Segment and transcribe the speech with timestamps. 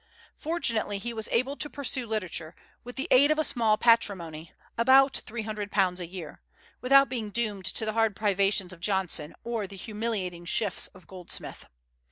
[0.35, 5.21] Fortunately he was able to pursue literature, with the aid of a small patrimony (about
[5.27, 6.41] £300 a year),
[6.81, 11.67] without being doomed to the hard privations of Johnson, or the humiliating shifts of Goldsmith.